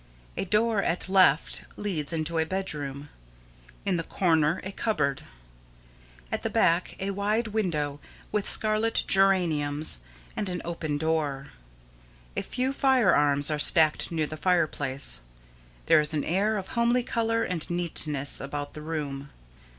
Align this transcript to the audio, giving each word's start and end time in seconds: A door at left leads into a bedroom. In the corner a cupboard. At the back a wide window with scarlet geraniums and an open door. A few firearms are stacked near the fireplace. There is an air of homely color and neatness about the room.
A 0.35 0.45
door 0.45 0.81
at 0.81 1.07
left 1.07 1.63
leads 1.77 2.11
into 2.11 2.39
a 2.39 2.43
bedroom. 2.43 3.09
In 3.85 3.97
the 3.97 4.03
corner 4.03 4.59
a 4.63 4.71
cupboard. 4.71 5.21
At 6.31 6.41
the 6.41 6.49
back 6.49 6.95
a 6.99 7.11
wide 7.11 7.49
window 7.49 7.99
with 8.31 8.49
scarlet 8.49 9.03
geraniums 9.05 9.99
and 10.35 10.49
an 10.49 10.59
open 10.65 10.97
door. 10.97 11.49
A 12.35 12.41
few 12.41 12.73
firearms 12.73 13.51
are 13.51 13.59
stacked 13.59 14.11
near 14.11 14.25
the 14.25 14.37
fireplace. 14.37 15.21
There 15.85 15.99
is 15.99 16.15
an 16.15 16.23
air 16.23 16.57
of 16.57 16.69
homely 16.69 17.03
color 17.03 17.43
and 17.43 17.69
neatness 17.69 18.41
about 18.41 18.73
the 18.73 18.81
room. 18.81 19.29